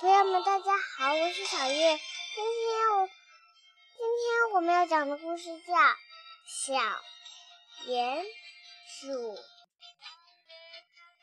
[0.00, 1.74] 朋友们，大家好，我是小月。
[1.74, 5.74] 今天我今天我们要讲的故事叫
[6.46, 6.74] 《小
[7.84, 8.22] 鼹
[8.86, 9.08] 鼠》。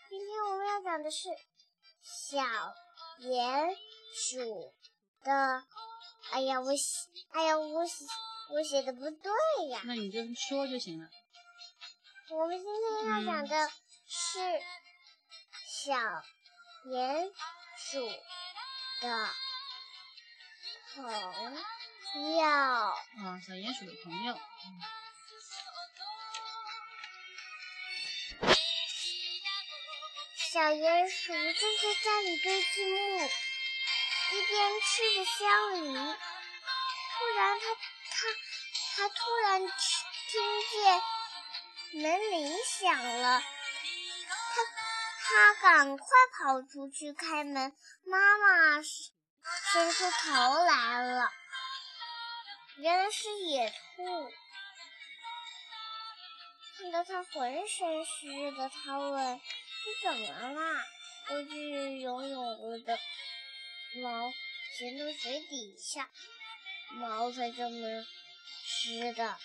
[0.10, 1.30] 今天我们要讲的是
[2.04, 2.44] 小
[3.22, 3.78] 鼹
[4.14, 4.74] 鼠
[5.24, 5.64] 的。
[6.32, 8.04] 哎呀，我写，哎呀，我写
[8.52, 9.32] 我写的不对
[9.70, 9.84] 呀。
[9.86, 10.20] 那你就
[10.50, 11.08] 说就行了。
[12.30, 13.70] 我们今天要讲的
[14.06, 14.40] 是
[15.66, 15.94] 小
[16.88, 17.32] 鼹
[17.78, 18.10] 鼠。
[19.02, 19.30] 的
[20.96, 22.94] 朋友啊，
[23.46, 24.40] 小鼹鼠的朋友。
[30.38, 33.30] 小鼹鼠正在家里堆积木，
[34.32, 35.42] 一边吃着香
[35.74, 35.78] 梨。
[37.18, 38.18] 突然，他他
[38.96, 39.72] 他突然听
[40.72, 41.02] 见
[42.02, 43.44] 门铃响了，
[45.30, 45.56] 他。
[45.66, 47.74] 赶快跑出去开门，
[48.06, 51.32] 妈妈伸出头来了，
[52.78, 54.32] 原来是野兔。
[56.78, 59.42] 看到他浑身湿的，他问：“你
[60.04, 60.82] 怎么了？”
[61.32, 62.98] 我去游泳了的
[64.04, 64.32] 毛
[64.78, 66.10] 潜到水底下，
[66.92, 68.06] 毛才这么
[68.64, 69.36] 湿的。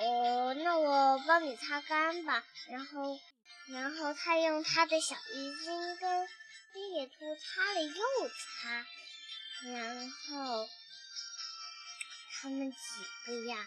[0.00, 3.20] 哦，那我帮你擦干吧，然后。
[3.66, 6.28] 然后他用他的小浴巾跟
[6.92, 8.86] 野兔擦了又擦，
[9.72, 10.68] 然后
[12.32, 12.78] 他们几
[13.26, 13.66] 个呀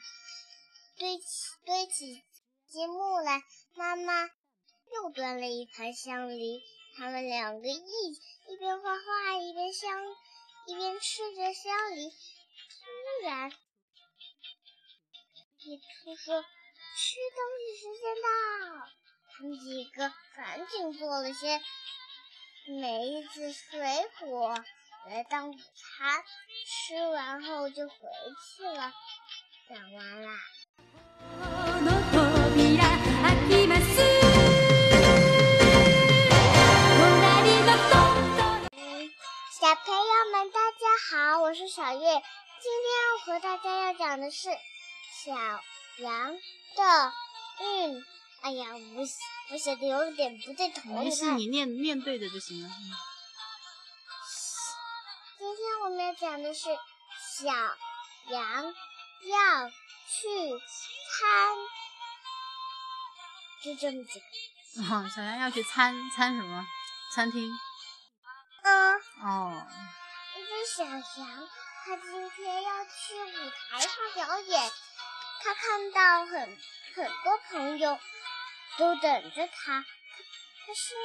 [0.97, 1.25] 堆起
[1.65, 2.23] 堆起
[2.67, 3.43] 积木来，
[3.75, 4.29] 妈妈
[4.93, 6.61] 又端了一盘香梨，
[6.95, 9.99] 他们两个一一边画画一边香
[10.67, 12.09] 一边吃着香梨。
[12.09, 13.51] 突然，
[15.59, 16.43] 野兔说
[16.95, 18.27] ：“吃东西时间到。”
[19.39, 21.61] 他们几个赶紧做了些
[22.65, 23.79] 梅子水
[24.19, 24.55] 果
[25.07, 26.23] 来当午餐，
[26.65, 27.95] 吃完后就回
[28.41, 28.91] 去了。
[29.69, 30.31] 讲完啦。
[39.59, 41.99] 小朋友们，大家好，我是小月。
[41.99, 45.31] 今天和大家要讲的是小
[45.99, 46.31] 羊
[46.75, 47.13] 的
[47.61, 48.03] 运。
[48.41, 49.05] 哎呀，我
[49.51, 50.89] 我写的有点不对头。
[50.91, 52.69] 没事，你念念对的就行了。
[55.37, 56.63] 今天我们要讲的是
[57.39, 57.47] 小
[58.29, 58.63] 羊
[59.23, 60.59] 要去
[61.11, 61.57] 参，
[63.63, 64.25] 就这么几个。
[64.83, 66.65] 哦，小羊要去参参什么？
[67.13, 67.51] 餐厅。
[68.63, 69.01] 嗯。
[69.23, 69.67] 哦。
[70.35, 71.49] 一只小羊，
[71.85, 72.89] 它今天要去
[73.23, 74.71] 舞台上表演，
[75.41, 76.57] 它看到很
[76.95, 77.99] 很多朋友。
[78.77, 79.85] 都等着他，
[80.65, 80.97] 他兴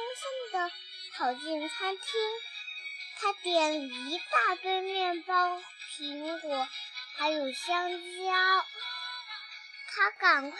[0.51, 0.71] 奋地
[1.17, 2.05] 跑进餐厅，
[3.19, 5.59] 他点一大堆面包、
[5.97, 6.67] 苹果，
[7.17, 8.65] 还有香蕉。
[9.95, 10.59] 他赶快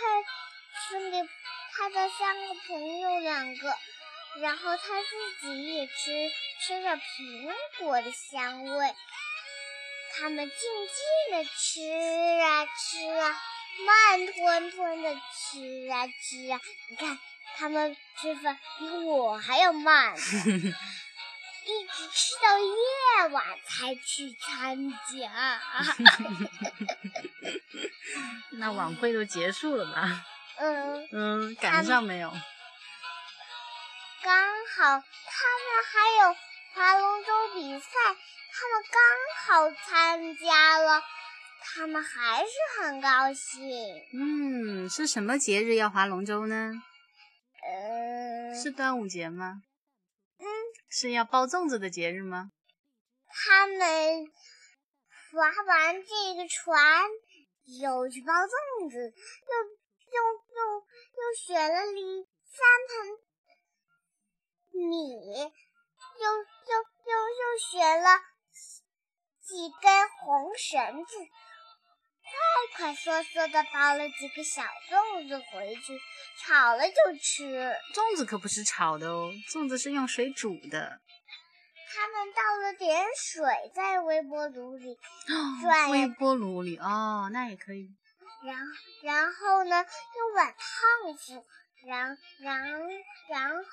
[0.89, 1.17] 分给
[1.73, 3.77] 他的三个朋友两个，
[4.41, 6.31] 然后他自己也吃
[6.61, 8.95] 吃着苹果的香味。
[10.15, 10.57] 他们静
[10.87, 13.41] 静地吃啊吃啊。
[13.85, 17.17] 慢吞吞的吃啊吃啊，你看
[17.57, 20.21] 他们吃饭比我还要慢， 一
[21.87, 25.61] 直吃到夜晚才去参加。
[28.51, 30.25] 那晚会都结束了吧？
[30.57, 32.31] 嗯嗯，赶上没有？
[34.21, 36.35] 刚好他们还有
[36.73, 37.89] 划龙舟比赛，
[38.53, 39.01] 他们刚
[39.45, 41.03] 好参加了。
[41.65, 42.51] 他们还是
[42.81, 44.03] 很高兴。
[44.13, 46.73] 嗯，是什么节日要划龙舟呢？
[47.65, 49.61] 嗯，是端午节吗？
[50.39, 50.45] 嗯，
[50.89, 52.51] 是要包粽子的节日吗？
[53.29, 53.79] 他们
[55.31, 57.09] 划完这个船，
[57.81, 59.53] 又去包粽子，又
[60.11, 60.19] 又
[60.53, 60.59] 又
[61.15, 62.59] 又选了里三
[62.89, 63.17] 盆
[64.89, 64.93] 米，
[65.39, 65.47] 又
[66.19, 66.33] 又
[67.05, 68.09] 又又选了
[69.43, 71.13] 几根红绳子。
[72.75, 75.99] 快快缩缩的包了几个小粽子回去，
[76.41, 77.75] 炒了就吃。
[77.93, 80.99] 粽子可不是炒的哦，粽子是用水煮的。
[81.95, 83.43] 他们倒了点水
[83.75, 84.97] 在微波炉里
[85.61, 85.91] 转。
[85.91, 87.89] 微波炉里哦，那也可以。
[88.45, 88.57] 然
[89.01, 89.85] 然后呢，
[90.17, 91.43] 用碗烫死，
[91.85, 92.71] 然然
[93.29, 93.63] 然后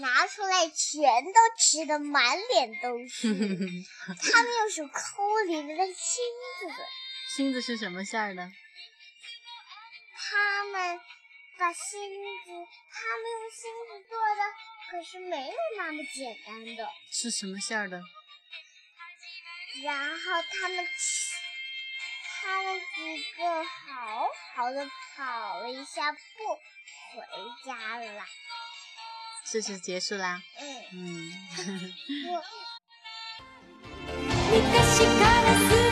[0.00, 3.28] 拿出来，全都吃的满脸都是。
[3.34, 6.74] 他们用手抠里面的芯子。
[7.36, 8.50] 芯子是什么馅儿的？
[10.18, 11.00] 他们
[11.58, 12.00] 把芯
[12.44, 12.50] 子，
[12.92, 14.42] 他们用芯子做的
[14.90, 16.88] 可是没有那么简单的。
[17.10, 18.00] 是什么馅儿的？
[19.82, 20.86] 然后他们，
[22.42, 24.86] 他们几个好好的
[25.16, 26.18] 跑了一下步，
[27.14, 27.22] 回
[27.64, 28.24] 家了。
[29.44, 30.42] 事情结束啦。
[30.60, 31.94] 嗯嗯。
[32.28, 32.42] 我。